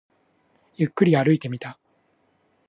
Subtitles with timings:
[0.77, 1.77] ゆっくり歩いてみた